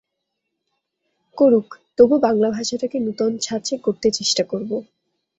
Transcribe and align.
করুক, 1.37 1.67
তবু 1.97 2.15
বাঙলা 2.19 2.49
ভাষাটাকে 2.51 2.97
নূতন 2.99 3.31
ছাঁচে 3.37 3.73
গড়তে 3.83 4.09
চেষ্টা 4.11 4.43
করব। 4.43 4.71